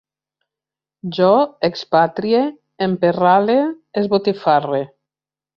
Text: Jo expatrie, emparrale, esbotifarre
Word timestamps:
Jo 1.19 1.27
expatrie, 1.69 2.41
emparrale, 2.89 3.61
esbotifarre 4.03 4.85